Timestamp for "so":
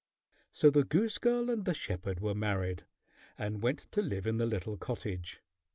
0.51-0.71